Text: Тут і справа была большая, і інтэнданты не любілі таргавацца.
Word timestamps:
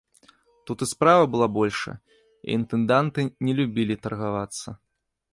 Тут 0.67 0.83
і 0.85 0.85
справа 0.91 1.25
была 1.33 1.47
большая, 1.57 1.93
і 2.47 2.55
інтэнданты 2.59 3.21
не 3.49 3.53
любілі 3.61 3.99
таргавацца. 4.07 4.69